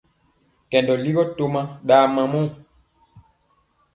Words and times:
Kɛndɔ 0.69 0.93
ligɔ 1.03 1.23
toma 1.37 1.61
ɗa 1.87 1.97
mamɔɔ. 2.15 2.43